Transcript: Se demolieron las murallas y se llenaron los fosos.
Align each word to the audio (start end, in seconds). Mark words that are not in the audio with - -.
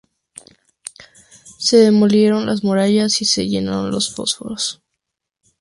Se 1.59 1.77
demolieron 1.77 2.47
las 2.47 2.63
murallas 2.63 3.21
y 3.21 3.25
se 3.25 3.47
llenaron 3.47 3.91
los 3.91 4.11
fosos. 4.15 4.81